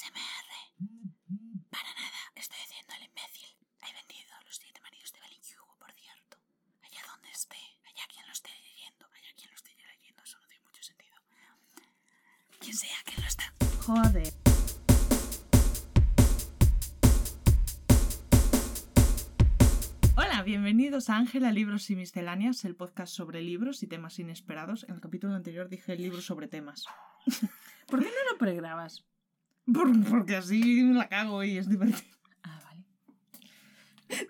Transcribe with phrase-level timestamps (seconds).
[0.00, 0.50] ASMR.
[1.68, 3.52] Para nada, estoy haciendo el imbécil.
[3.84, 5.42] He vendido los siete maridos de Belin
[5.78, 6.38] por cierto.
[6.80, 10.48] Allá donde esté, allá quien lo esté leyendo, allá quien lo esté leyendo, eso no
[10.48, 11.16] tiene mucho sentido.
[12.60, 13.52] Quien sea quien lo está.
[13.84, 14.32] Joder.
[20.16, 24.84] Hola, bienvenidos a Ángela Libros y Misceláneas, el podcast sobre libros y temas inesperados.
[24.84, 26.86] En el capítulo anterior dije libros sobre temas.
[27.86, 29.04] ¿Por qué no lo pregrabas?
[29.72, 32.16] Por- porque así la cago y es divertido.
[32.42, 32.84] Ah, vale.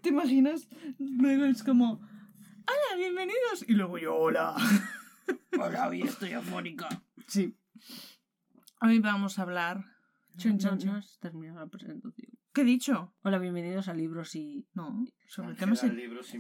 [0.03, 0.69] ¿Te imaginas?
[0.99, 3.65] Luego es como, hola, bienvenidos.
[3.67, 4.55] Y luego yo, hola.
[5.59, 6.89] Hola, hoy estoy afónica.
[7.29, 7.55] Sí.
[8.81, 9.85] Hoy vamos a hablar...
[10.37, 10.59] Chun.
[10.91, 12.33] has terminado la presentación.
[12.53, 13.15] ¿Qué he dicho?
[13.23, 14.67] Hola, bienvenidos a Libros y...
[14.75, 15.85] No, sobre temas...
[15.85, 16.37] in- libros y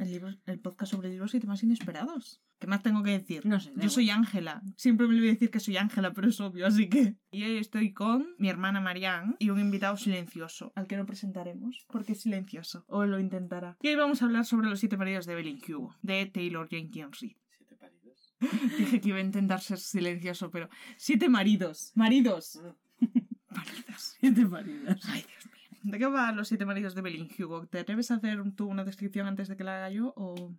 [0.00, 2.42] El, libro- el podcast sobre libros y temas inesperados.
[2.58, 3.46] ¿Qué más tengo que decir?
[3.46, 3.72] No sé.
[3.76, 4.62] Yo soy Ángela.
[4.76, 7.14] Siempre me voy a decir que soy Ángela, pero es obvio, así que.
[7.30, 11.86] Y hoy estoy con mi hermana Marianne y un invitado silencioso, al que no presentaremos,
[11.88, 12.84] porque es silencioso.
[12.88, 13.76] O lo intentará.
[13.80, 17.20] Y hoy vamos a hablar sobre los siete maridos de Evelyn Hugo, de Taylor Jenkins
[17.20, 17.36] Reid.
[17.56, 18.34] ¿Siete paridos?
[18.78, 20.68] Dije que iba a intentar ser silencioso, pero.
[20.96, 21.92] ¡Siete maridos!
[21.94, 22.60] ¡Maridos!
[23.54, 24.16] Maridos.
[24.20, 25.00] Siete maridas.
[25.06, 25.80] Ay, Dios mío.
[25.82, 27.66] ¿De qué va los siete maridos de Evelyn Hugo?
[27.66, 30.14] ¿Te atreves a hacer tú una descripción antes de que la haga yo?
[30.16, 30.54] O.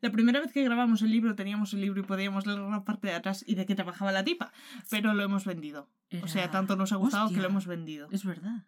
[0.00, 3.06] La primera vez que grabamos el libro teníamos el libro y podíamos leer la parte
[3.06, 4.52] de atrás y de qué trabajaba la tipa,
[4.90, 5.88] pero lo hemos vendido.
[6.22, 8.08] O sea, tanto nos ha gustado que lo hemos vendido.
[8.10, 8.66] Es verdad.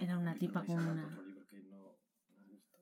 [0.00, 1.04] Era una tipa con una...
[1.04, 1.94] Otro libro que no
[2.38, 2.78] me gusta.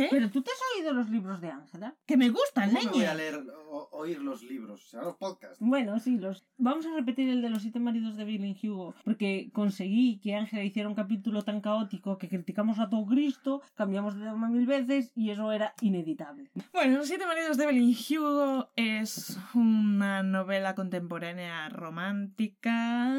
[0.00, 0.08] ¿Qué?
[0.10, 1.94] ¿Pero tú te has oído los libros de Ángela?
[2.06, 4.82] Que me gustan, ¿Cómo me voy a leer o oír los libros?
[4.86, 5.58] O sea, los podcasts.
[5.60, 6.46] Bueno, sí, los...
[6.56, 10.64] Vamos a repetir el de los siete maridos de Billy Hugo, porque conseguí que Ángela
[10.64, 15.12] hiciera un capítulo tan caótico que criticamos a todo Cristo, cambiamos de tema mil veces
[15.14, 16.50] y eso era ineditable.
[16.72, 23.18] Bueno, Los siete maridos de Evelyn Hugo es una novela contemporánea romántica.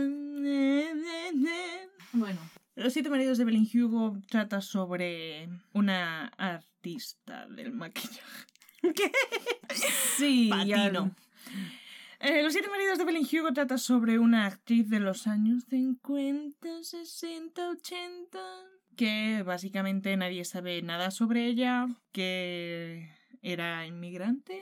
[2.13, 2.39] Bueno,
[2.75, 8.45] Los siete maridos de Evelyn Hugo trata sobre una artista del maquillaje.
[8.95, 9.11] ¿Qué?
[10.17, 11.13] Sí, Patino.
[12.19, 16.83] Eh, Los siete maridos de Evelyn Hugo trata sobre una actriz de los años 50,
[16.83, 18.39] 60, 80,
[18.95, 23.09] que básicamente nadie sabe nada sobre ella, que
[23.41, 24.61] era inmigrante.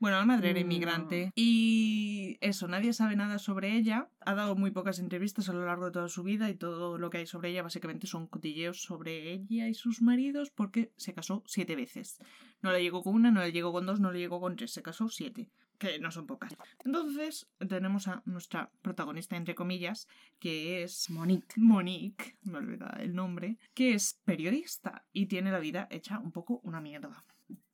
[0.00, 0.64] Bueno, la madre era No.
[0.64, 1.30] inmigrante.
[1.34, 4.08] Y eso, nadie sabe nada sobre ella.
[4.20, 7.10] Ha dado muy pocas entrevistas a lo largo de toda su vida y todo lo
[7.10, 11.42] que hay sobre ella básicamente son cotilleos sobre ella y sus maridos porque se casó
[11.46, 12.18] siete veces.
[12.62, 14.72] No le llegó con una, no le llegó con dos, no le llegó con tres,
[14.72, 16.56] se casó siete, que no son pocas.
[16.82, 21.54] Entonces tenemos a nuestra protagonista, entre comillas, que es Monique.
[21.56, 26.60] Monique, me olvida el nombre, que es periodista y tiene la vida hecha un poco
[26.64, 27.22] una mierda.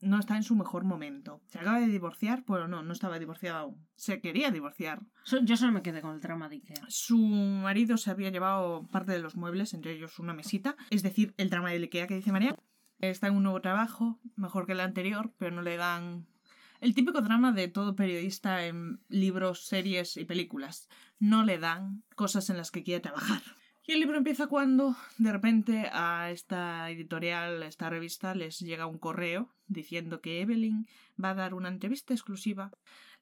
[0.00, 1.40] No está en su mejor momento.
[1.46, 3.86] Se acaba de divorciar, bueno, no, no estaba divorciada aún.
[3.94, 5.02] Se quería divorciar.
[5.42, 6.84] Yo solo me quedé con el trama de Ikea.
[6.88, 11.34] Su marido se había llevado parte de los muebles, entre ellos una mesita, es decir,
[11.36, 12.56] el drama del Ikea que dice María.
[12.98, 16.26] Está en un nuevo trabajo, mejor que el anterior, pero no le dan
[16.80, 20.88] el típico drama de todo periodista en libros, series y películas.
[21.18, 23.42] No le dan cosas en las que quiere trabajar.
[23.86, 28.86] Y el libro empieza cuando de repente a esta editorial, a esta revista, les llega
[28.86, 30.86] un correo diciendo que Evelyn
[31.22, 32.72] va a dar una entrevista exclusiva.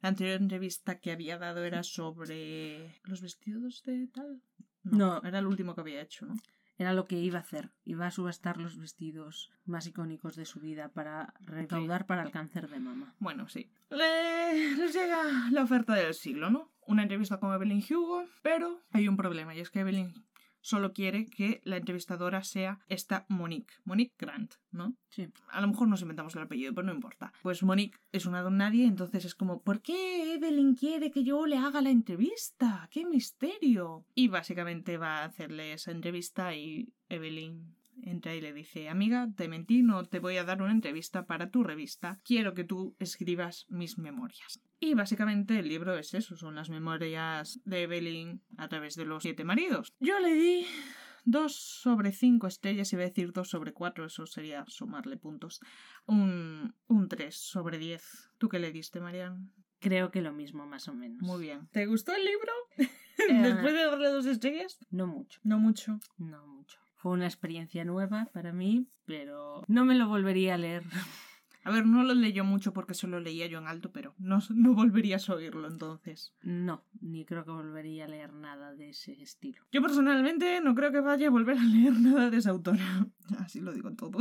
[0.01, 4.41] La anterior entrevista que había dado era sobre los vestidos de tal.
[4.83, 5.23] No.
[5.23, 6.35] Era el último que había hecho, ¿no?
[6.77, 7.71] Era lo que iba a hacer.
[7.85, 12.69] Iba a subastar los vestidos más icónicos de su vida para recaudar para el cáncer
[12.69, 13.15] de mama.
[13.19, 13.71] Bueno, sí.
[13.91, 16.73] Le- les llega la oferta del siglo, ¿no?
[16.87, 20.13] Una entrevista con Evelyn Hugo, pero hay un problema y es que Evelyn
[20.65, 24.97] solo quiere que la entrevistadora sea esta Monique, Monique Grant, ¿no?
[25.11, 25.29] Sí.
[25.51, 27.33] A lo mejor nos inventamos el apellido, pero no importa.
[27.43, 31.47] Pues Monique es una don nadie, entonces es como, ¿por qué Evelyn quiere que yo
[31.47, 32.89] le haga la entrevista?
[32.91, 34.07] ¡Qué misterio!
[34.15, 39.49] Y básicamente va a hacerle esa entrevista y Evelyn entra y le dice, amiga, te
[39.49, 43.67] mentí, no te voy a dar una entrevista para tu revista, quiero que tú escribas
[43.69, 44.61] mis memorias.
[44.85, 49.23] Y básicamente el libro es eso, son las memorias de Evelyn a través de los
[49.23, 49.95] siete maridos.
[49.99, 50.67] Yo le di
[51.25, 55.61] dos sobre cinco estrellas, iba a decir dos sobre cuatro, eso sería sumarle puntos.
[56.05, 58.29] Un, un 3 sobre 10.
[58.37, 59.51] ¿Tú qué le diste, Marian?
[59.81, 61.23] Creo que lo mismo, más o menos.
[61.23, 61.67] Muy bien.
[61.73, 62.53] ¿Te gustó el libro?
[63.17, 64.77] Eh, Después de darle dos estrellas.
[64.91, 65.41] No mucho.
[65.45, 66.01] No mucho.
[66.19, 66.81] No mucho.
[66.97, 70.83] Fue una experiencia nueva para mí, pero no me lo volvería a leer.
[71.65, 74.75] A ver, no lo leyó mucho porque solo leía yo en alto, pero no, no
[74.75, 76.35] volverías a oírlo entonces.
[76.43, 79.63] No, ni creo que volvería a leer nada de ese estilo.
[79.73, 83.07] Yo personalmente no creo que vaya a volver a leer nada de esa autora.
[83.39, 84.19] Así lo digo todo.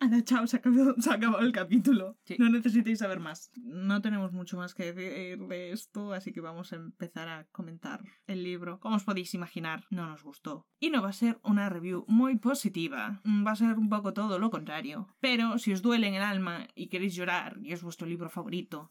[0.00, 2.16] Ana, chao, se ha acabado, se ha acabado el capítulo.
[2.24, 2.36] Sí.
[2.38, 3.50] No necesitéis saber más.
[3.56, 8.02] No tenemos mucho más que decir de esto, así que vamos a empezar a comentar
[8.26, 8.80] el libro.
[8.80, 10.66] Como os podéis imaginar, no nos gustó.
[10.78, 13.20] Y no va a ser una review muy positiva.
[13.24, 15.08] Mm, Va a ser un poco todo lo contrario.
[15.20, 18.90] Pero si os duele en el alma y queréis llorar y es vuestro libro favorito,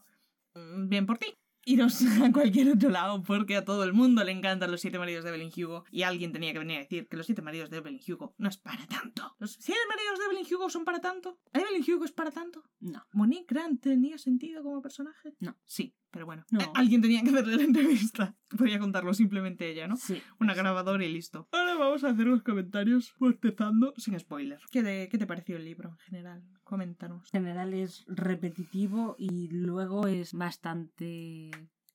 [0.54, 1.34] mm, bien por ti.
[1.64, 5.24] Iros a cualquier otro lado porque a todo el mundo le encantan los siete maridos
[5.24, 7.78] de Evelyn Hugo y alguien tenía que venir a decir que los siete maridos de
[7.78, 9.36] Evelyn Hugo no es para tanto.
[9.38, 11.38] ¿Los siete maridos de Evelyn Hugo son para tanto?
[11.52, 12.64] ¿Evelyn Hugo es para tanto?
[12.80, 13.06] No.
[13.12, 15.34] ¿Monique Grant tenía sentido como personaje?
[15.38, 15.56] No.
[15.66, 16.44] Sí, pero bueno.
[16.50, 16.60] No.
[16.60, 18.36] Eh, alguien tenía que hacerle la entrevista.
[18.58, 19.96] Podía contarlo simplemente ella, ¿no?
[19.96, 20.22] Sí.
[20.38, 21.48] Una grabadora y listo.
[21.52, 24.60] Ahora vamos a hacer los comentarios bostezando sin spoiler.
[24.70, 26.42] ¿Qué, de- ¿Qué te pareció el libro en general?
[26.62, 27.28] Coméntanos.
[27.34, 31.50] En general es repetitivo y luego es bastante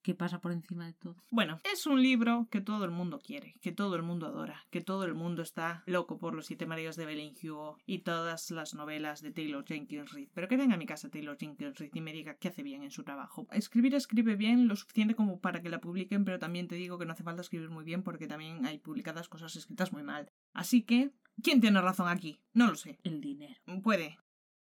[0.07, 1.17] que pasa por encima de todo.
[1.31, 4.79] Bueno, es un libro que todo el mundo quiere, que todo el mundo adora, que
[4.79, 8.73] todo el mundo está loco por los siete maridos de Evelyn Hugo y todas las
[8.73, 10.29] novelas de Taylor Jenkins Reid.
[10.33, 12.83] Pero que venga a mi casa Taylor Jenkins Reid y me diga que hace bien
[12.83, 13.47] en su trabajo.
[13.51, 17.05] Escribir escribe bien lo suficiente como para que la publiquen, pero también te digo que
[17.05, 20.31] no hace falta escribir muy bien porque también hay publicadas cosas escritas muy mal.
[20.53, 21.11] Así que,
[21.43, 22.39] ¿quién tiene razón aquí?
[22.53, 22.97] No lo sé.
[23.03, 23.55] El dinero.
[23.83, 24.17] Puede.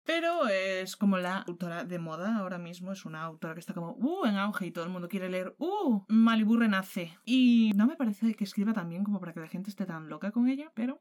[0.04, 3.92] Pero es como la autora de moda ahora mismo, es una autora que está como,
[3.94, 7.18] uh, en auge y todo el mundo quiere leer, uh, Malibu renace.
[7.24, 10.10] Y no me parece que escriba tan bien como para que la gente esté tan
[10.10, 11.00] loca con ella, pero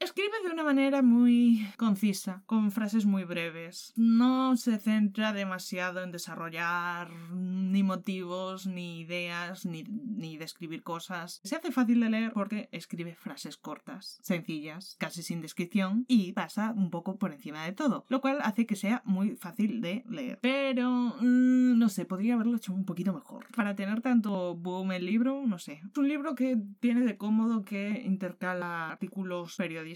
[0.00, 3.92] escribe de una manera muy concisa, con frases muy breves.
[3.96, 11.40] No se centra demasiado en desarrollar ni motivos, ni ideas, ni, ni describir cosas.
[11.44, 16.72] Se hace fácil de leer porque escribe frases cortas, sencillas, casi sin descripción y pasa
[16.74, 20.38] un poco por encima de todo, lo cual hace que sea muy fácil de leer.
[20.40, 23.46] Pero, mm, no sé, podría haberlo hecho un poquito mejor.
[23.54, 25.82] Para tener tanto boom el libro, no sé.
[25.90, 29.89] Es un libro que tiene de cómodo que intercala artículos periodísticos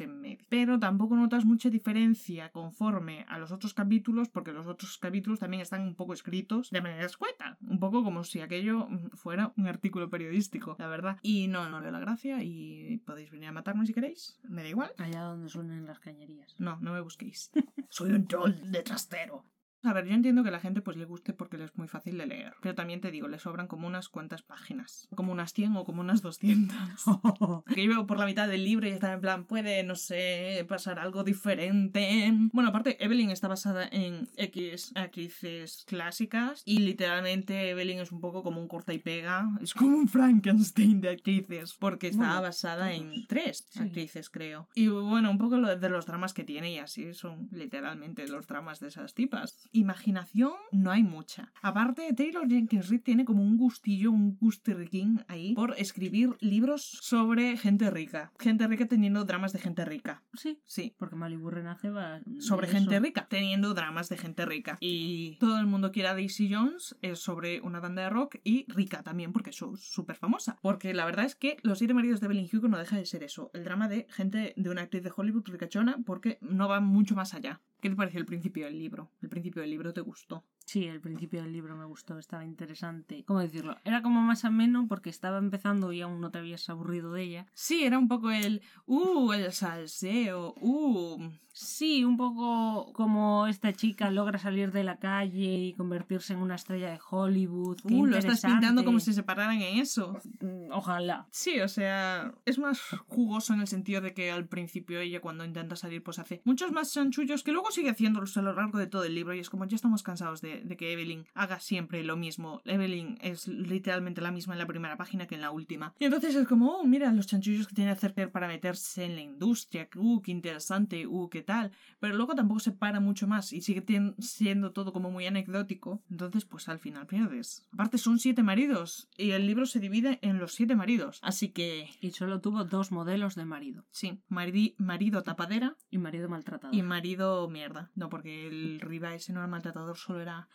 [0.00, 0.44] en medio.
[0.48, 5.60] Pero tampoco notas mucha diferencia conforme a los otros capítulos, porque los otros capítulos también
[5.60, 7.58] están un poco escritos de manera escueta.
[7.60, 11.18] Un poco como si aquello mm, fuera un artículo periodístico, la verdad.
[11.22, 14.38] Y no, no veo la gracia y podéis venir a matarme si queréis.
[14.44, 14.92] Me da igual.
[14.98, 16.54] Allá donde suenen las cañerías.
[16.58, 17.50] No, no me busquéis.
[17.88, 19.44] Soy un troll de trastero.
[19.84, 22.18] A ver, yo entiendo que la gente pues le guste porque le es muy fácil
[22.18, 22.54] de leer.
[22.62, 25.08] Pero también te digo, le sobran como unas cuantas páginas.
[25.14, 26.76] Como unas 100 o como unas 200.
[27.74, 30.64] que yo veo por la mitad del libro y está en plan, puede, no sé,
[30.68, 32.32] pasar algo diferente.
[32.52, 38.42] Bueno, aparte, Evelyn está basada en X actrices clásicas y literalmente Evelyn es un poco
[38.42, 39.48] como un corta y pega.
[39.60, 43.26] Es como un Frankenstein de actrices porque está Bueno, basada en todos.
[43.28, 43.80] tres Sí.
[43.80, 44.68] actrices, creo.
[44.74, 48.46] Y bueno, un poco lo de los dramas que tiene y así son literalmente los
[48.46, 49.68] dramas de esas tipas.
[49.74, 51.52] Imaginación no hay mucha.
[51.60, 57.56] Aparte, Taylor Jenkins Reid tiene como un gustillo, un gustirriquín ahí por escribir libros sobre
[57.56, 58.32] gente rica.
[58.38, 60.22] Gente rica teniendo dramas de gente rica.
[60.32, 60.94] Sí, Sí.
[60.96, 64.78] porque Malibu renace va Sobre gente rica, teniendo dramas de gente rica.
[64.80, 68.64] Y todo el mundo quiere a Daisy Jones, es sobre una banda de rock y
[68.72, 70.56] rica también, porque es súper famosa.
[70.62, 73.22] Porque la verdad es que Los siete maridos de Evelyn Hugo no deja de ser
[73.22, 77.14] eso, el drama de gente de una actriz de Hollywood ricachona, porque no va mucho
[77.14, 77.60] más allá.
[77.80, 79.10] ¿Qué te pareció el principio del libro?
[79.20, 80.44] ¿El principio del libro te gustó?
[80.66, 83.24] Sí, el principio del libro me gustó, estaba interesante.
[83.26, 83.76] ¿Cómo decirlo?
[83.84, 87.46] Era como más ameno porque estaba empezando y aún no te habías aburrido de ella.
[87.52, 91.18] Sí, era un poco el, uh, el salseo, uh,
[91.56, 96.56] Sí, un poco como esta chica logra salir de la calle y convertirse en una
[96.56, 97.78] estrella de Hollywood.
[97.86, 100.18] Qué uh, lo estás pintando como si se separaran en eso.
[100.40, 101.28] Mm, Ojalá.
[101.30, 105.44] Sí, o sea, es más jugoso en el sentido de que al principio ella cuando
[105.44, 108.88] intenta salir pues hace muchos más chanchullos que luego sigue haciéndolos a lo largo de
[108.88, 112.02] todo el libro y es como ya estamos cansados de, de que Evelyn haga siempre
[112.02, 112.60] lo mismo.
[112.64, 115.94] Evelyn es literalmente la misma en la primera página que en la última.
[116.00, 119.20] Y entonces es como, oh, mira los chanchullos que tiene hacer para meterse en la
[119.20, 121.70] industria, uh, qué interesante, uh, qué tal.
[122.00, 123.84] Pero luego tampoco se para mucho más y sigue
[124.18, 126.02] siendo todo como muy anecdótico.
[126.10, 127.66] Entonces pues al final pierdes.
[127.72, 131.20] Aparte son siete maridos y el libro se divide en los siete maridos.
[131.22, 133.84] Así que Y solo tuvo dos modelos de marido.
[133.90, 136.74] Sí, marido tapadera Y marido maltratado.
[136.74, 137.90] y marido mierda.
[137.94, 140.48] No, porque el Riva ese no era maltratador, solo era...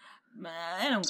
[0.81, 1.03] Era un...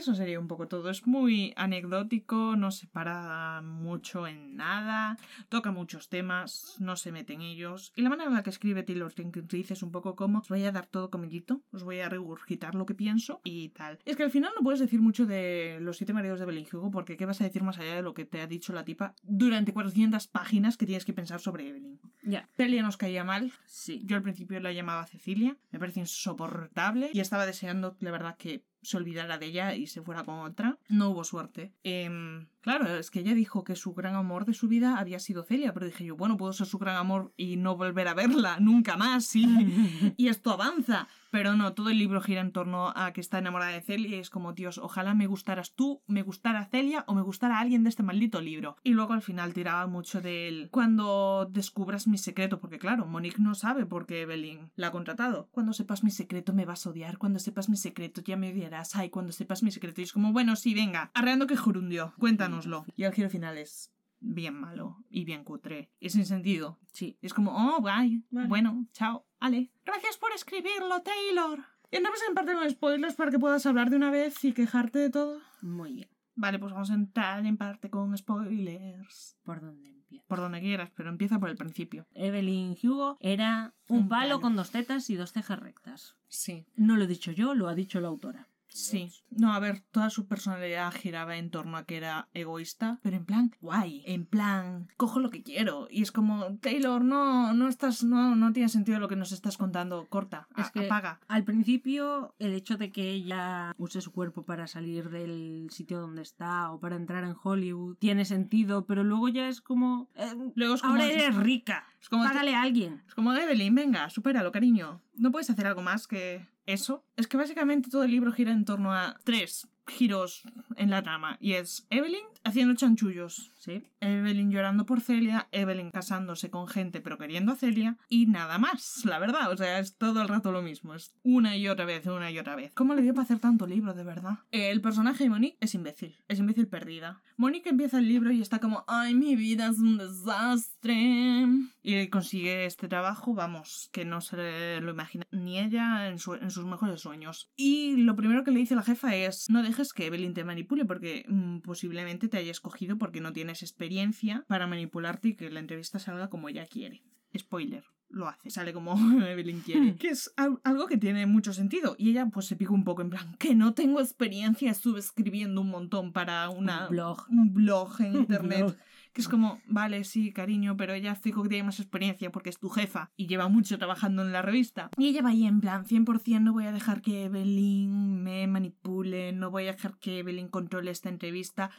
[0.00, 0.90] Eso sería un poco todo.
[0.90, 5.16] Es muy anecdótico, no se para mucho en nada,
[5.48, 7.92] toca muchos temas, no se mete en ellos.
[7.96, 10.62] Y la manera en la que escribe Taylor Jenkins es un poco como os voy
[10.64, 13.98] a dar todo comillito, os voy a regurgitar lo que pienso y tal.
[14.04, 16.92] Es que al final no puedes decir mucho de los siete maridos de Evelyn Hugo
[16.92, 19.16] porque ¿qué vas a decir más allá de lo que te ha dicho la tipa
[19.24, 21.98] durante 400 páginas que tienes que pensar sobre Evelyn?
[22.22, 22.48] Ya.
[22.56, 24.02] Celia nos caía mal, Sí.
[24.04, 28.64] yo al principio la llamaba Cecilia, me parece insoportable y estaba deseando, la verdad, que
[28.82, 30.78] se olvidara de ella y se fuera con otra.
[30.88, 31.72] No hubo suerte.
[31.82, 35.42] Em, Claro, es que ella dijo que su gran amor de su vida había sido
[35.42, 38.58] Celia, pero dije yo, bueno, puedo ser su gran amor y no volver a verla
[38.60, 39.46] nunca más, sí.
[40.18, 41.08] y esto avanza.
[41.30, 44.20] Pero no, todo el libro gira en torno a que está enamorada de Celia y
[44.20, 47.90] es como, Dios, ojalá me gustaras tú, me gustara Celia o me gustara alguien de
[47.90, 48.76] este maldito libro.
[48.82, 50.68] Y luego al final tiraba mucho de él.
[50.70, 55.48] Cuando descubras mi secreto, porque claro, Monique no sabe por qué Evelyn la ha contratado.
[55.52, 58.96] Cuando sepas mi secreto me vas a odiar, cuando sepas mi secreto ya me odiarás,
[58.96, 60.00] ay, cuando sepas mi secreto.
[60.00, 62.84] Y es como, bueno, sí, venga, arreando que jurundio, cuéntanoslo.
[62.96, 65.90] Y el giro final es bien malo y bien cutre.
[66.00, 66.78] Y sin sentido.
[66.92, 67.18] Sí.
[67.22, 68.24] Es como, oh, guay.
[68.30, 68.48] Vale.
[68.48, 69.26] Bueno, chao.
[69.40, 69.70] Ale.
[69.84, 71.64] Gracias por escribirlo, Taylor.
[71.90, 74.98] Y entramos en parte con spoilers para que puedas hablar de una vez y quejarte
[74.98, 75.40] de todo.
[75.62, 76.08] Muy bien.
[76.34, 79.36] Vale, pues vamos a entrar en parte con spoilers.
[79.42, 82.06] ¿Por dónde Por donde quieras, pero empieza por el principio.
[82.14, 84.40] Evelyn Hugo era un, Un palo palo.
[84.40, 86.16] con dos tetas y dos cejas rectas.
[86.28, 86.66] Sí.
[86.76, 88.48] No lo he dicho yo, lo ha dicho la autora.
[88.68, 89.10] Sí.
[89.30, 93.24] No, a ver, toda su personalidad giraba en torno a que era egoísta, pero en
[93.24, 98.04] plan guay, en plan cojo lo que quiero y es como Taylor, no, no estás,
[98.04, 101.20] no, no tiene sentido lo que nos estás contando, corta, Es a- que- apaga.
[101.28, 106.22] Al principio, el hecho de que ella use su cuerpo para salir del sitio donde
[106.22, 110.08] está o para entrar en Hollywood tiene sentido, pero luego ya es como.
[110.14, 111.84] eh, Luego es como, ahora eres rica.
[112.00, 113.02] es como, Págale a alguien.
[113.06, 115.00] es como Evelyn, venga, supéralo, cariño.
[115.14, 117.04] No puedes hacer algo más que eso.
[117.16, 120.42] Es que básicamente todo el libro gira en torno a tres giros
[120.76, 123.50] en la trama y es Evelyn haciendo chanchullos.
[123.58, 123.82] Sí.
[124.00, 129.04] Evelyn llorando por Celia, Evelyn casándose con gente pero queriendo a Celia y nada más,
[129.04, 132.06] la verdad, o sea, es todo el rato lo mismo, es una y otra vez,
[132.06, 132.72] una y otra vez.
[132.74, 134.38] ¿Cómo le dio para hacer tanto libro, de verdad?
[134.52, 137.20] El personaje de Monique es imbécil, es imbécil perdida.
[137.36, 141.46] Monique empieza el libro y está como, ay, mi vida es un desastre.
[141.82, 146.50] Y consigue este trabajo, vamos, que no se lo imagina ni ella en, su- en
[146.50, 147.50] sus mejores sueños.
[147.56, 150.84] Y lo primero que le dice la jefa es, no dejes que Evelyn te manipule
[150.84, 155.60] porque mm, posiblemente te haya escogido porque no tienes experiencia para manipularte y que la
[155.60, 157.02] entrevista salga como ella quiere.
[157.36, 157.84] Spoiler.
[158.10, 158.94] Lo hace, sale como
[159.28, 159.96] Evelyn quiere.
[159.96, 161.94] Que es al- algo que tiene mucho sentido.
[161.98, 165.60] Y ella pues se pica un poco en plan, que no tengo experiencia, estuve escribiendo
[165.60, 167.26] un montón para una, Un blog.
[167.28, 168.60] un blog en internet.
[168.60, 168.76] blog.
[169.12, 172.58] Que es como, vale, sí, cariño, pero ella fijo que tiene más experiencia porque es
[172.58, 174.90] tu jefa y lleva mucho trabajando en la revista.
[174.96, 179.32] Y ella va ahí en plan, 100% no voy a dejar que Evelyn me manipule,
[179.32, 181.70] no voy a dejar que Evelyn controle esta entrevista.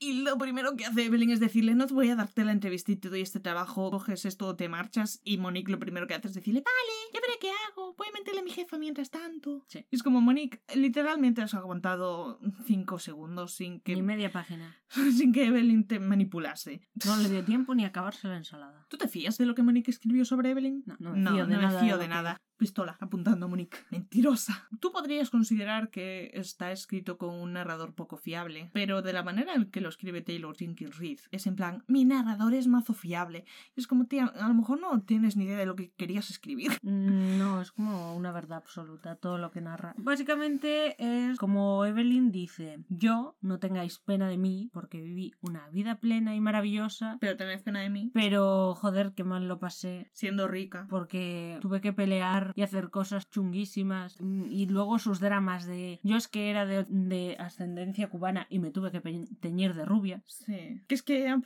[0.00, 2.92] Y lo primero que hace Evelyn es decirle, no te voy a darte la entrevista
[2.92, 5.20] y te doy este trabajo, coges esto, te marchas.
[5.24, 8.12] Y Monique lo primero que hace es decirle, vale, ya veré qué hago, voy a
[8.12, 9.64] mentirle a mi jefa mientras tanto.
[9.66, 9.84] Sí.
[9.90, 14.76] Y es como, Monique, literalmente has aguantado cinco segundos sin que, Ni media página.
[15.16, 16.80] sin que Evelyn te manipulase.
[17.04, 18.86] No le dio tiempo ni a acabarse la ensalada.
[18.88, 20.84] ¿Tú te fías de lo que Monique escribió sobre Evelyn?
[20.86, 22.40] No, no me fío de no nada me fío de nada.
[22.58, 23.78] Pistola, apuntando a Monique.
[23.90, 24.68] Mentirosa.
[24.80, 29.54] Tú podrías considerar que está escrito con un narrador poco fiable, pero de la manera
[29.54, 33.44] en que lo escribe Taylor Jenkins Reid, es en plan, mi narrador es mazo fiable.
[33.76, 36.72] Es como, tía, a lo mejor no tienes ni idea de lo que querías escribir.
[36.82, 39.94] Mm, No, es como una verdad absoluta todo lo que narra.
[39.96, 45.94] Básicamente es como Evelyn dice, yo no tengáis pena de mí porque viví una vida
[45.96, 50.08] plena y maravillosa, Pero tened pena de mí, pero joder, qué mal lo pasé.
[50.12, 50.86] siendo rica.
[50.90, 54.16] Porque tuve que pelear y hacer cosas chunguísimas.
[54.20, 56.00] Mm, Y luego sus dramas de.
[56.02, 59.00] Yo es que era de, de ascendencia cubana y me tuve que
[59.40, 60.22] teñir de rubia.
[60.26, 60.80] Sí.
[60.86, 61.44] Que es que aún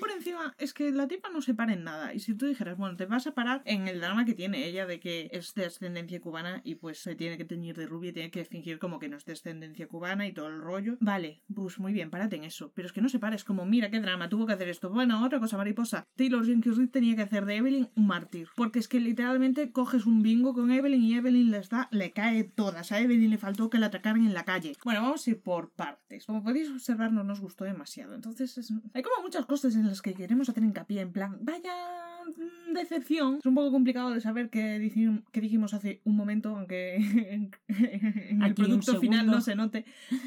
[0.00, 2.14] por encima, es que la tipa no se para en nada.
[2.14, 4.86] Y si tú dijeras, bueno, te vas a parar en el drama que tiene ella
[4.86, 8.30] de que es de ascendencia cubana y pues se tiene que teñir de rubia, tiene
[8.30, 10.96] que fingir como que no es de ascendencia cubana y todo el rollo.
[11.00, 12.72] Vale, pues muy bien, párate en eso.
[12.74, 14.90] Pero es que no se para, es como, mira qué drama, tuvo que hacer esto.
[14.90, 16.06] Bueno, otra cosa mariposa.
[16.16, 18.48] Taylor Jenkins tenía que hacer de Evelyn un mártir.
[18.56, 22.42] Porque es que literalmente coges un bingo con Evelyn y Evelyn les da, le cae
[22.44, 22.90] todas.
[22.90, 24.72] A Evelyn le faltó que la atacaran en la calle.
[24.84, 26.26] Bueno, vamos a ir por partes.
[26.26, 28.14] Como podéis observar, no nos gustó demasiado.
[28.14, 31.00] Entonces, es- hay como muchas cosas en las que queremos hacer hincapié.
[31.02, 31.72] En plan, vaya
[32.26, 33.36] mm, decepción.
[33.38, 36.96] Es un poco complicado de saber qué, dijim- qué dijimos hace un momento, aunque
[37.30, 37.50] en,
[38.42, 39.84] el producto final no se note,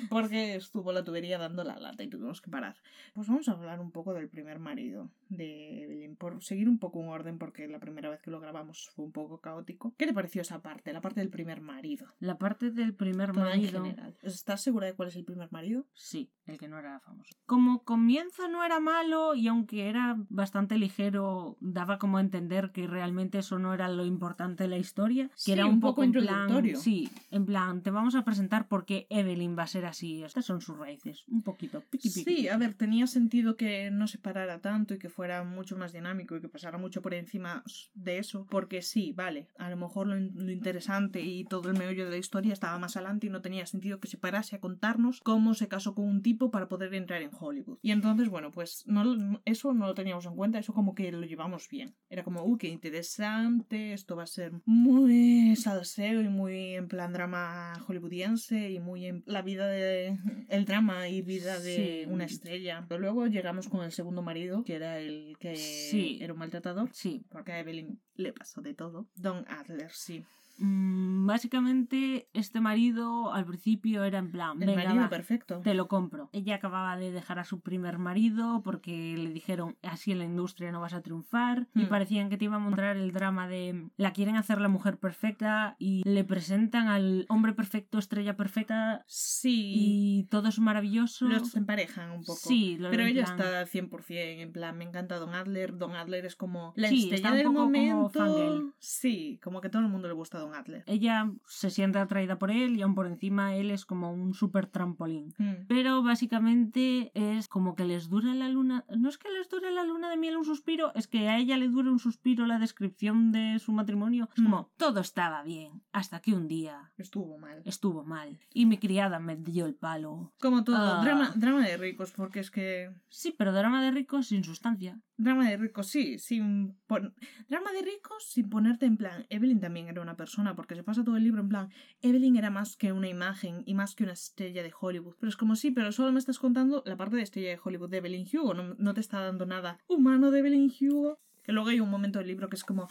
[0.10, 2.76] porque estuvo la tubería dando la lata y tuvimos que parar.
[3.14, 7.00] Pues vamos a hablar un poco del primer marido de Evelyn, por seguir un poco
[7.00, 9.94] un orden, porque la primera vez que lo grabamos fue un poco caótico.
[9.98, 12.08] ¿Qué te pareció esa parte, la parte del primer marido?
[12.20, 13.84] La parte del primer Toda en marido.
[13.84, 14.16] general.
[14.22, 15.86] ¿Estás segura de cuál es el primer marido?
[15.94, 17.36] Sí, el que no era famoso.
[17.46, 22.88] Como comienzo no era malo y aunque era bastante ligero, daba como a entender que
[22.88, 25.96] realmente eso no era lo importante de la historia, que Sí, era un un, poco
[25.96, 26.78] poco, en plan, introductorio.
[26.78, 30.24] sí, en plan, te vamos a presentar por qué Evelyn va a ser así.
[30.24, 31.82] Estas son sus raíces, un poquito.
[31.90, 35.44] piqui, piqui, Sí, a ver, tenía sentido que no se parara tanto y que fuera
[35.44, 39.70] mucho más dinámico y que pasara mucho por encima de eso, porque sí, vale, a
[39.70, 43.28] lo mejor lo, lo interesante y todo el meollo de la historia estaba más adelante
[43.28, 46.52] y no tenía sentido que se parase a contarnos cómo se casó con un tipo
[46.52, 47.80] para poder entrar en Hollywood.
[47.82, 51.22] Y entonces, bueno, pues no, eso no lo teníamos en cuenta, eso como que lo
[51.26, 51.96] llevamos bien.
[52.10, 57.14] Era como, uh, qué interesante, esto va a ser muy salseo y muy en plan
[57.14, 60.18] drama hollywoodiense y muy en la vida de...
[60.50, 62.06] el drama y vida de Sí.
[62.10, 62.86] una estrella.
[62.88, 66.20] Pero luego llegamos con el segundo marido, que era el que Sí.
[66.22, 66.90] era un maltratador.
[66.94, 67.26] Sí.
[67.30, 69.08] Porque a Evelyn le pasó de todo.
[69.16, 70.24] Don Adler, sí.
[70.58, 75.62] Mm, básicamente, este marido al principio era en plan, El venga, marido va, perfecto.
[75.62, 76.30] te lo compro.
[76.34, 80.72] Ella acababa de dejar a su primer marido porque le dijeron, así en la industria
[80.72, 81.68] no vas a triunfar.
[81.76, 81.90] Y Hmm.
[81.90, 85.76] parecían que te iba a mostrar el drama de la quieren hacer la mujer perfecta
[85.80, 89.74] y le presentan al hombre perfecto, estrella perfecta Sí.
[89.76, 91.26] y todo es maravilloso.
[91.28, 92.40] Los emparejan un poco.
[92.40, 95.78] Sí, lo Pero ella plan- está al 100%, en plan, me encanta Don Adler.
[95.78, 98.10] Don Adler es como la Sí, estrella del como momento.
[98.10, 98.74] fangirl.
[98.80, 100.84] Sí, como que a todo el mundo le gusta Don Adler.
[100.88, 104.68] Ella se siente atraída por él y aún por encima él es como un super
[104.68, 105.34] trampolín.
[105.38, 105.66] Mm.
[105.68, 108.86] Pero básicamente es como que les dura la luna.
[108.96, 111.58] No es que les dure la luna de miel un suspiro, es que a ella
[111.58, 114.30] le dure un suspiro la descripción de su matrimonio.
[114.36, 114.46] Es Mm.
[114.46, 117.62] como todo estaba bien, hasta que un día Estuvo mal.
[117.66, 120.34] estuvo mal y mi criada me dio el palo.
[120.40, 121.02] Como todo, Ah.
[121.04, 122.92] drama, drama de ricos, porque es que...
[123.10, 125.00] Sí, pero drama de ricos sin sustancia.
[125.18, 127.16] Drama de ricos, sí, sin pon-
[127.48, 129.26] Drama de ricos sin ponerte en plan.
[129.30, 131.70] Evelyn también era una persona, porque se pasa todo el libro en plan.
[132.02, 135.16] Evelyn era más que una imagen y más que una estrella de Hollywood.
[135.20, 137.90] Pero es como sí, pero solo me estás contando la parte de estrella de Hollywood
[137.90, 141.20] de Evelyn Hugo, no, no te está dando nada humano de Evelyn Hugo.
[141.44, 142.88] Que luego hay un momento del libro que es como,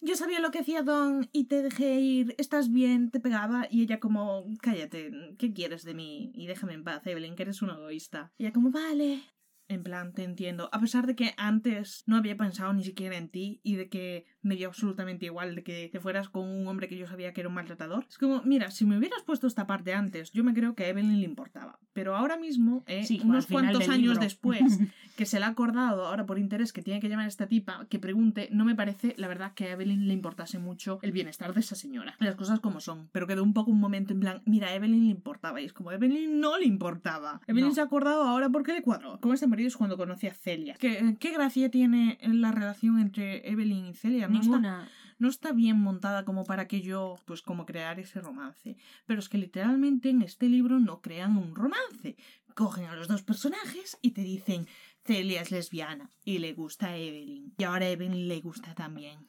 [0.00, 3.68] yo sabía lo que hacía Don y te dejé ir, estás bien, te pegaba.
[3.70, 6.32] Y ella como, cállate, ¿qué quieres de mí?
[6.34, 8.32] Y déjame en paz, Evelyn, que eres una egoísta.
[8.38, 9.24] Y ella como, vale.
[9.70, 10.70] En plan, te entiendo.
[10.72, 14.24] A pesar de que antes no había pensado ni siquiera en ti y de que
[14.48, 17.40] me dio absolutamente igual de que te fueras con un hombre que yo sabía que
[17.42, 18.06] era un maltratador.
[18.08, 20.88] Es como, mira, si me hubieras puesto esta parte antes, yo me creo que a
[20.88, 21.78] Evelyn le importaba.
[21.92, 24.20] Pero ahora mismo, eh, Sí, unos cuantos años libro.
[24.20, 24.60] después,
[25.16, 27.86] que se le ha acordado ahora por interés que tiene que llamar a esta tipa
[27.88, 31.52] que pregunte, no me parece, la verdad, que a Evelyn le importase mucho el bienestar
[31.54, 32.16] de esa señora.
[32.20, 33.08] Las cosas como son.
[33.12, 35.60] Pero quedó un poco un momento en plan, mira, a Evelyn le importaba.
[35.60, 37.40] Y es como, a Evelyn no le importaba.
[37.46, 37.74] Evelyn No.
[37.74, 39.18] se ha acordado ahora porque le cuadró.
[39.20, 40.74] Con este marido es cuando conocí a Celia.
[40.78, 44.28] ¿Qué, qué gracia tiene la relación entre Evelyn y Celia?
[44.28, 44.88] No Ninguna.
[45.18, 48.76] no está bien montada como para que yo, pues como crear ese romance.
[49.06, 52.16] Pero es que literalmente en este libro no crean un romance.
[52.54, 54.66] Cogen a los dos personajes y te dicen,
[55.04, 57.54] Celia es lesbiana y le gusta a Evelyn.
[57.56, 59.26] Y ahora a Evelyn le gusta también.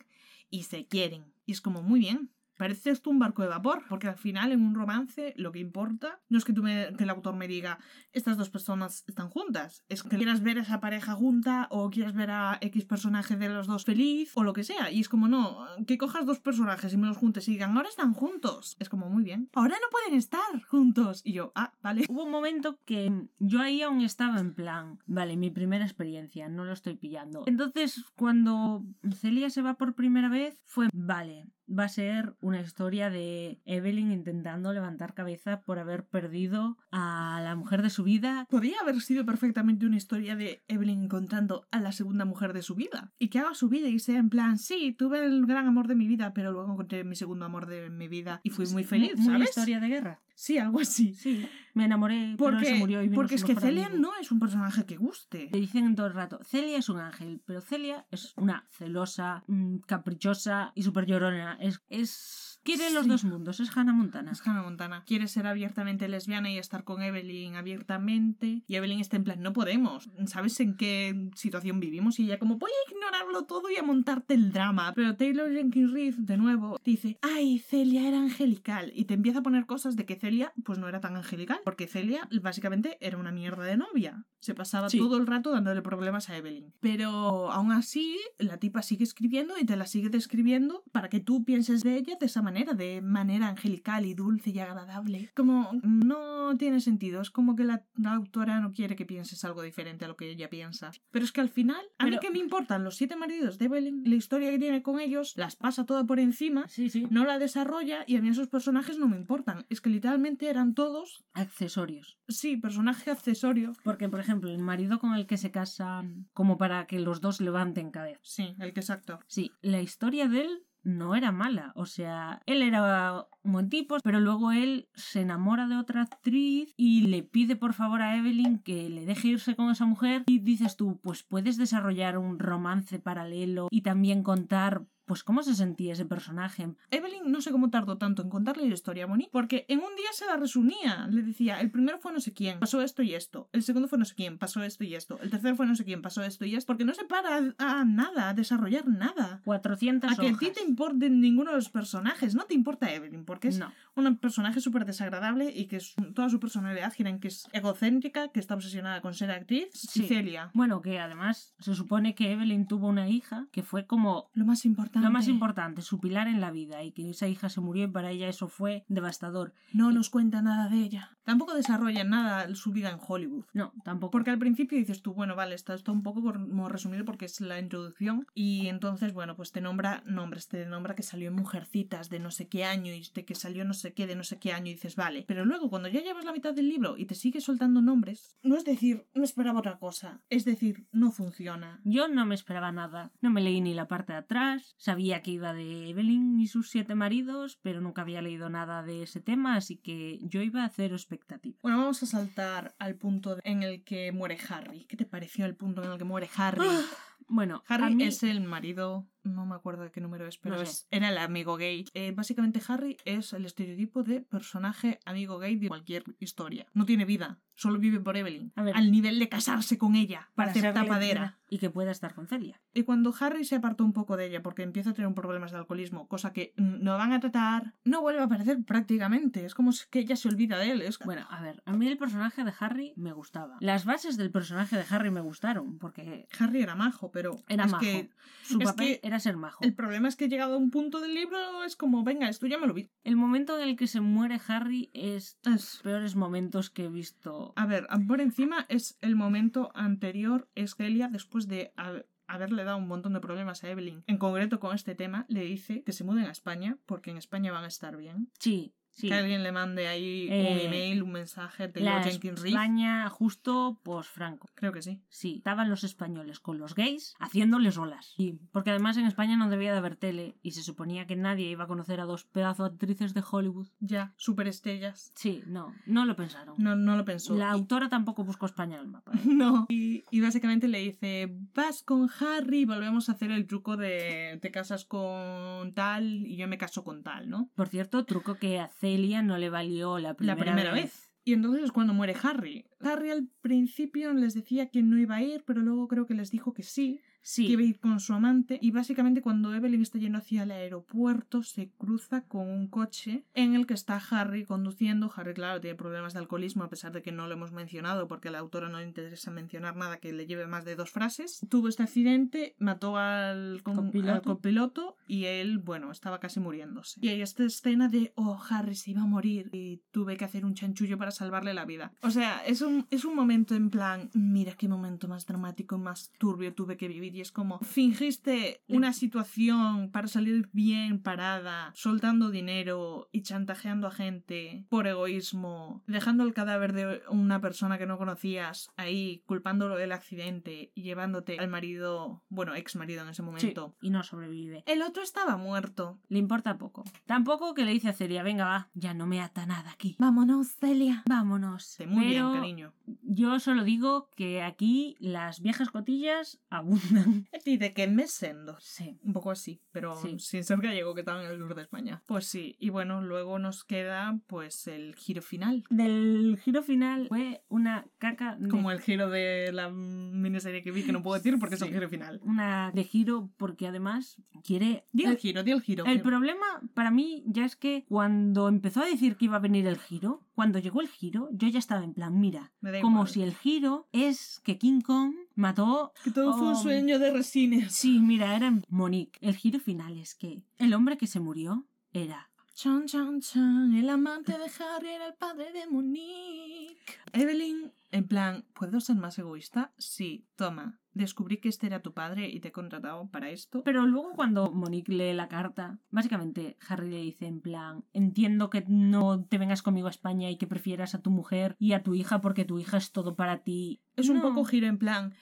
[0.50, 1.32] Y se quieren.
[1.46, 2.32] Y es como muy bien.
[2.60, 6.20] Parece esto un barco de vapor, porque al final en un romance lo que importa
[6.28, 7.80] no es que, tú me- que el autor me diga
[8.12, 12.14] estas dos personas están juntas, es que quieras ver a esa pareja junta o quieras
[12.14, 14.92] ver a X personaje de los dos feliz o lo que sea.
[14.92, 17.88] Y es como no, que cojas dos personajes y me los juntes y digan ahora
[17.88, 18.76] están juntos.
[18.80, 19.50] Es como muy bien.
[19.54, 21.22] Ahora no pueden estar juntos.
[21.24, 22.06] Y yo, ah, vale.
[22.10, 26.66] Hubo un momento que yo ahí aún estaba en plan, vale, mi primera experiencia, no
[26.66, 27.44] lo estoy pillando.
[27.46, 33.10] Entonces, cuando Celia se va por primera vez, fue, vale, va a ser una historia
[33.10, 38.48] de Evelyn intentando levantar cabeza por haber perdido a la mujer de su vida.
[38.50, 42.74] Podría haber sido perfectamente una historia de Evelyn encontrando a la segunda mujer de su
[42.74, 43.14] vida.
[43.20, 45.96] Y que haga su vida y sea en plan, sí, tuve el gran amor de
[45.96, 49.14] mi vida, pero luego encontré mi segundo amor de mi vida y fui muy feliz,
[49.24, 49.50] ¿sabes?
[49.50, 50.20] historia de guerra.
[50.40, 51.14] Sí, algo así.
[51.16, 54.04] Sí, me enamoré, pero Porque, se murió y porque es que Celia amigo.
[54.04, 55.50] no es un personaje que guste.
[55.52, 59.80] Te dicen todo el rato, Celia es un ángel, pero Celia es una celosa, mm,
[59.80, 61.58] caprichosa y súper llorona.
[61.60, 62.49] Es, es...
[62.64, 64.32] Quiere los dos mundos, es Hannah Montana.
[64.32, 65.04] Es Hannah Montana.
[65.06, 68.64] Quiere ser abiertamente lesbiana y estar con Evelyn abiertamente.
[68.68, 70.10] Y Evelyn está en plan, no podemos.
[70.26, 72.20] ¿Sabes en qué situación vivimos?
[72.20, 74.94] Y ella como, voy a ignorarlo todo y a montarte el drama.
[74.94, 78.92] Pero Taylor Jenkins Reid, de nuevo, dice, ay, Celia era angelical.
[78.94, 81.60] Y te empieza a poner cosas de que Celia, pues no era tan angelical.
[81.64, 84.26] Porque Celia, básicamente, era una mierda de novia.
[84.42, 84.98] Se pasaba Sí.
[84.98, 86.74] todo el rato dándole problemas a Evelyn.
[86.80, 91.44] Pero aún así, la tipa sigue escribiendo y te la sigue describiendo para que tú
[91.44, 95.32] pienses de ella de esa manera, de manera angelical y dulce y agradable.
[95.36, 99.62] Como no tiene sentido, es como que la, la autora no quiere que pienses algo
[99.62, 100.92] diferente a lo que ella piensa.
[101.12, 104.04] Pero es que al final, a mí que me importan los siete maridos de Evelyn,
[104.06, 107.08] la historia que tiene con ellos, las pasa toda por encima, Sí, sí.
[107.10, 109.66] no la desarrolla y a mí esos personajes no me importan.
[109.70, 112.18] Es que literalmente eran todos, Accesorios.
[112.28, 113.74] sí, personaje accesorio.
[113.84, 117.42] Porque, por ejemplo, el marido con el que se casan, como para que los dos
[117.42, 118.20] levanten cabeza.
[118.24, 119.20] Sí, el que es actor.
[119.28, 121.72] Sí, la historia de él no era mala.
[121.76, 126.74] O sea, él era un buen tipo, pero luego él se enamora de otra actriz
[126.78, 130.24] y le pide por favor a Evelyn que le deje irse con esa mujer.
[130.28, 135.56] Y dices tú, pues puedes desarrollar un romance paralelo y también contar pues cómo se
[135.56, 136.70] sentía ese personaje.
[136.92, 140.10] Evelyn no sé cómo tardó tanto en contarle la historia a porque en un día
[140.14, 141.08] se la resumía.
[141.10, 143.50] Le decía, el primero fue no sé quién, pasó esto y esto.
[143.52, 145.18] El segundo fue no sé quién, pasó esto y esto.
[145.20, 146.68] El tercero fue no sé quién, pasó esto y esto.
[146.68, 149.42] Porque no se para a, a nada, a desarrollar nada.
[149.46, 152.36] 400 A que a ti te importen ninguno de los personajes.
[152.36, 153.74] No te importa Evelyn, porque es No.
[153.96, 158.28] un personaje súper desagradable y que es, toda su personalidad gira en que es egocéntrica,
[158.28, 159.70] que está obsesionada con ser actriz.
[159.74, 160.04] Sí.
[160.04, 160.52] Y Celia.
[160.54, 164.66] Bueno, que además se supone que Evelyn tuvo una hija que fue como Lo más
[164.66, 164.99] importante.
[165.02, 167.92] Lo más importante, su pilar en la vida, y que esa hija se murió y
[167.92, 169.54] para ella eso fue devastador.
[169.74, 171.18] No nos cuenta nada de ella.
[171.24, 173.46] Tampoco desarrolla nada su vida en Hollywood.
[173.54, 174.12] No, tampoco.
[174.12, 177.40] Porque al principio dices tú, bueno, vale, está, está un poco como resumido porque es
[177.42, 178.26] la introducción.
[178.34, 182.32] Y entonces, bueno, pues te nombra nombres, te nombra que salió en Mujercitas de no
[182.32, 184.72] sé qué año y de que salió no sé qué de no sé qué año
[184.72, 185.24] y dices, vale.
[185.28, 188.58] Pero luego, cuando ya llevas la mitad del libro y te sigue soltando nombres, no
[188.58, 190.22] es decir, no esperaba otra cosa.
[190.30, 191.80] Es decir, no funciona.
[191.84, 193.12] Yo no me esperaba nada.
[193.22, 194.76] No me leí ni la parte de atrás.
[194.90, 199.04] Sabía que iba de Evelyn y sus siete maridos, pero nunca había leído nada de
[199.04, 201.56] ese tema, así que yo iba a cero expectativa.
[201.62, 204.86] Bueno, vamos a saltar al punto en el que muere Harry.
[204.86, 206.66] ¿Qué te pareció el punto en el que muere Harry?
[207.32, 210.66] Bueno, Harry mí- es el marido, no me acuerdo de qué número es, pero No
[210.66, 210.72] sé.
[210.72, 211.86] es- era el amigo gay.
[211.94, 216.66] Eh, básicamente Harry es el estereotipo de personaje amigo gay de cualquier historia.
[216.74, 218.52] No tiene vida, solo vive por Evelyn.
[218.56, 218.76] A ver.
[218.78, 221.38] al nivel de casarse con ella, para hacer ser tapadera.
[221.52, 222.62] y que pueda estar con Celia.
[222.76, 225.58] Y cuando Harry se apartó un poco de ella porque empieza a tener problemas de
[225.58, 229.46] alcoholismo, cosa que no van a tratar, no vuelve a aparecer prácticamente.
[229.46, 230.82] Es como si- que ella se olvida de él.
[230.84, 233.58] Es Bueno, a ver, a mí el personaje de Harry me gustaba.
[233.62, 237.72] Las bases del personaje de Harry me gustaron, porque Harry era majo, pero era es
[237.72, 237.84] majo.
[237.84, 238.10] que
[238.44, 239.64] Su es papel que era ser majo.
[239.64, 242.58] el problema es que llegado a un punto del libro es como, venga, esto ya
[242.58, 242.90] me lo vi.
[243.04, 247.54] El momento en el que se muere Harry es los peores momentos que he visto.
[247.56, 252.78] A ver, por encima es el momento anterior, es Celia, después de ha- haberle dado
[252.78, 256.04] un montón de problemas a Evelyn, en concreto con este tema, le dice que se
[256.04, 258.30] muden a España, porque en España van a estar bien.
[258.40, 259.08] Sí, sí.
[259.08, 262.44] Que alguien le mande ahí un Eh, email, un mensaje de La Jenkins.
[262.44, 264.48] España justo post-Franco.
[264.56, 265.02] Creo que sí.
[265.10, 268.14] Sí, estaban los españoles con los gays haciéndoles olas.
[268.16, 271.50] Sí, porque además en España no debía de haber tele y se suponía que nadie
[271.50, 273.68] iba a conocer a dos pedazos actrices de Hollywood.
[273.80, 275.12] Ya, superestrellas.
[275.16, 276.56] Sí, no, no lo pensaron.
[276.58, 277.36] No, no lo pensó.
[277.36, 279.12] La Y- autora tampoco buscó España en el mapa.
[279.14, 279.20] ¿eh?
[279.40, 279.66] No.
[279.70, 284.52] Y, y básicamente le dice, vas con Harry, volvemos a hacer el truco de te
[284.52, 287.50] casas con tal y yo me caso con tal, ¿no?
[287.56, 291.12] Por cierto, truco que a Celia no le valió la primera, la primera vez.
[291.24, 292.66] Y entonces es cuando muere Harry.
[292.80, 296.32] Harry al principio les decía que no iba a ir, pero luego creo que les
[296.32, 298.58] dijo que sí, que Sí, ir con su amante.
[298.62, 303.56] Y básicamente cuando Evelyn está yendo hacia el aeropuerto, se cruza con un coche en
[303.56, 305.12] el que está Harry conduciendo.
[305.16, 308.30] Harry, claro, tiene problemas de alcoholismo, a pesar de que no lo hemos mencionado, porque
[308.30, 311.46] a la autora no le interesa mencionar nada que le lleve más de dos frases.
[311.50, 314.12] Tuvo este accidente, mató al, con- Copiloto.
[314.14, 317.00] al copiloto y él, bueno, estaba casi muriéndose.
[317.02, 320.46] Y hay esta escena de, oh, Harry se iba a morir y tuve que hacer
[320.46, 321.94] un chanchullo para salvarle la vida.
[322.02, 326.12] O sea, es un, es un momento en plan, mira qué momento más dramático, más
[326.18, 327.09] turbio tuve que vivir.
[327.14, 333.92] Y es como, fingiste una situación para salir bien parada, soltando dinero y chantajeando a
[333.92, 339.92] gente por egoísmo, dejando el cadáver de una persona que no conocías ahí, culpándolo del
[339.92, 343.76] accidente y llevándote al marido, bueno, ex marido en ese sí, momento.
[343.82, 344.64] y no sobrevive.
[344.66, 346.00] El otro estaba muerto.
[346.10, 346.84] Le importa poco.
[347.06, 349.96] Tampoco que le dice a Celia, venga, va, ya no me ata nada aquí.
[350.00, 351.04] Vámonos, Celia.
[351.08, 351.78] Vámonos.
[351.88, 352.74] Muy Pero bien, cariño.
[353.04, 356.99] yo solo digo que aquí las viejas cotillas abundan.
[357.46, 358.58] Y de que me sendo.
[358.60, 359.00] Sí.
[359.04, 360.18] Un poco así, pero Sí.
[360.20, 362.04] sin ser gallego que estaba en el sur de España.
[362.06, 365.64] Pues sí, y bueno, luego nos queda pues el giro final.
[365.70, 370.84] Del giro final fue una caca de, Como el giro de la miniserie que vi,
[370.84, 372.20] que no puedo decir porque es el giro final.
[372.24, 375.86] una de giro porque además quiere Di el el, giro, di el giro.
[375.86, 379.66] el problema para mí ya es que cuando empezó a decir que iba a venir
[379.68, 383.36] el giro, cuando llegó el giro, yo ya estaba en plan, mira, como si el
[383.36, 387.74] giro es que King Kong mató Que todo fue un sueño de resines.
[387.76, 389.20] Sí, mira, era Monique.
[389.20, 392.29] El giro final es que el hombre que se murió era
[392.62, 396.76] Chan, chan, chan, el amante de Harry era el padre de Monique.
[397.14, 399.72] Evelyn, en plan, ¿puedo ser más egoísta?
[399.78, 400.82] Sí, toma.
[400.92, 403.64] Descubrí que este era tu padre y te he contratado para esto.
[403.64, 408.66] Pero luego cuando Monique lee la carta, básicamente Harry le dice en plan, entiendo que
[408.68, 411.96] no te vengas conmigo a España y que prefieras a tu mujer y a tu
[411.96, 413.80] hija porque tu hija es todo para ti.
[413.96, 415.14] Es un poco giro en plan,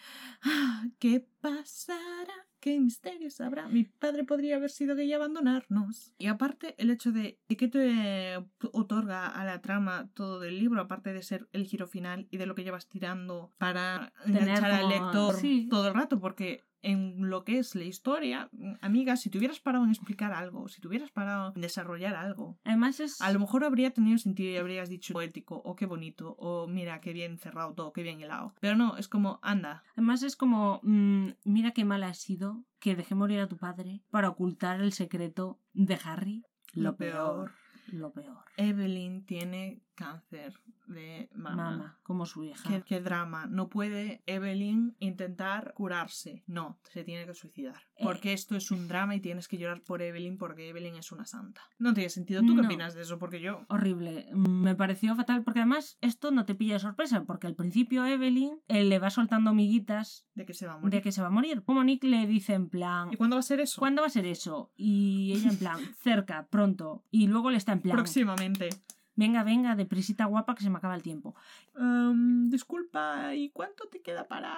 [0.41, 2.46] "Ah, ¿qué pasará?
[2.59, 3.67] ¿Qué misterios habrá?
[3.67, 6.13] Mi padre podría haber sido gay y abandonarnos.
[6.17, 8.37] Y aparte, el hecho de qué te
[8.71, 12.45] otorga a la trama todo del libro, aparte de ser el giro final y de
[12.45, 15.67] lo que llevas tirando para enganchar al lector sí.
[15.69, 18.49] todo el rato, porque en lo que es la historia,
[18.81, 22.57] amiga, si te hubieras parado en explicar algo, si te hubieras parado en desarrollar algo,
[22.63, 23.21] Además es...
[23.21, 27.01] a lo mejor habría tenido sentido y habrías dicho poético, o qué bonito, o mira
[27.01, 28.53] qué bien cerrado todo, qué bien helado.
[28.59, 32.95] Pero no, es como, anda, Además es como, mm, mira qué mal ha sido que
[32.95, 36.43] dejé morir a tu padre para ocultar el secreto de Harry.
[36.73, 37.51] Lo peor.
[37.87, 38.43] Lo peor.
[38.57, 40.53] Evelyn tiene cáncer
[40.87, 41.71] de mama.
[41.71, 42.69] Mama, como su hija.
[42.69, 43.45] Qué, qué drama.
[43.47, 46.43] No puede Evelyn intentar curarse.
[46.47, 47.75] No, se tiene que suicidar.
[47.97, 48.03] Eh.
[48.03, 51.25] Porque esto es un drama y tienes que llorar por Evelyn porque Evelyn es una
[51.25, 51.61] santa.
[51.79, 52.41] No tiene sentido.
[52.41, 52.67] ¿Tú qué No.
[52.67, 53.17] opinas de eso?
[53.19, 53.65] Porque yo...
[53.67, 54.29] Horrible.
[54.33, 58.05] Mm, Me pareció fatal porque además esto no te pilla de sorpresa porque al principio
[58.05, 60.91] Evelyn eh, le va soltando amiguitas ¿De que se va a morir?
[60.91, 61.63] de que se va a morir.
[61.63, 63.79] Como Nick le dice en plan, ¿Y cuándo va a ser eso?
[63.79, 64.71] ¿cuándo va a ser eso?
[64.77, 67.03] Y ella en plan, cerca, pronto.
[67.11, 68.69] Y luego le está en plan, Próximamente.
[69.17, 71.35] Venga, venga, deprisita guapa que se me acaba el tiempo.
[71.75, 74.57] Em, disculpa, ¿y cuánto te queda para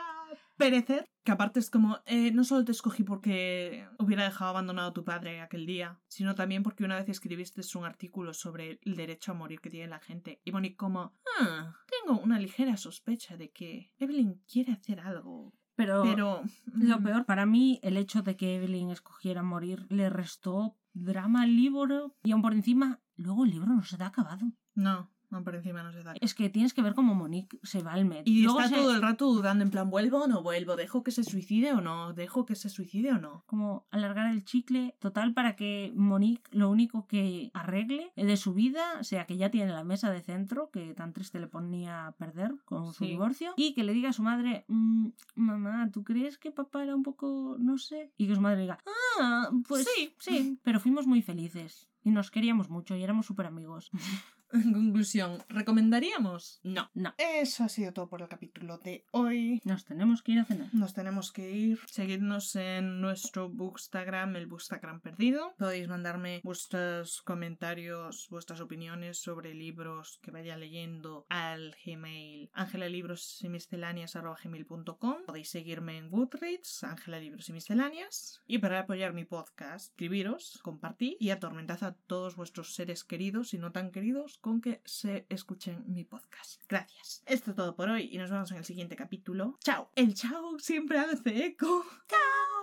[0.58, 1.06] perecer?
[1.24, 5.04] Que aparte es como, eh, no solo te escogí porque hubiera dejado abandonado a tu
[5.04, 9.36] padre aquel día, sino también porque una vez escribiste un artículo sobre el derecho a
[9.36, 10.42] morir que tiene la gente.
[10.44, 16.04] Y Monique como, ah, tengo una ligera sospecha de que Evelyn quiere hacer algo, Pero,
[16.04, 16.44] pero...
[16.66, 21.44] lo mm, peor para mí, el hecho de que Evelyn escogiera morir le restó drama
[21.44, 24.52] al libro y aún por encima, luego el libro no se te ha acabado.
[24.76, 26.14] No, no, por encima no se da.
[26.22, 28.26] Es que tienes que ver cómo Monique se va al met.
[28.26, 30.76] Y Luego está se- todo el rato dudando en plan, ¿vuelvo o no vuelvo?
[30.76, 32.14] ¿Dejo que se suicide o no?
[32.14, 33.44] ¿Dejo que se suicide o no?
[33.46, 39.04] como alargar el chicle total para que Monique lo único que arregle de su vida
[39.04, 42.56] sea que ya tiene la mesa de centro que tan triste le ponía a perder
[42.66, 46.52] con su divorcio y que le diga a su madre "Mm, mamá ¿tú crees que
[46.52, 48.12] papá era un poco no sé?
[48.18, 48.78] y que su madre diga
[49.20, 50.14] ah pues Sí.
[50.20, 53.92] sí pero fuimos muy felices y nos queríamos mucho y éramos súper amigos
[54.52, 56.60] En conclusión, ¿recomendaríamos?
[56.64, 56.90] No.
[56.96, 59.62] no Eso ha sido todo por el capítulo de hoy.
[59.64, 61.80] nos tenemos que ir a cenar Nos tenemos que ir.
[61.86, 65.54] Seguidnos en nuestro Bookstagram, el Bookstagram perdido.
[65.60, 75.16] Podéis mandarme vuestros comentarios, vuestras opiniones sobre libros que vaya leyendo al Gmail angelalibrosymisceláneas.com.
[75.28, 78.42] Podéis seguirme en Goodreads, Ángela Libros y Misceláneas.
[78.48, 83.60] Y para apoyar mi podcast, escribiros, compartid y atormentad a todos vuestros seres queridos y
[83.60, 86.62] no tan queridos con que se escuchen mi podcast.
[86.68, 87.24] Gracias.
[87.26, 89.58] Esto es todo por hoy y nos vemos en el siguiente capítulo.
[89.64, 89.90] ¡Chao!
[89.96, 91.86] El chao siempre hace eco.
[92.08, 92.59] ¡Chao!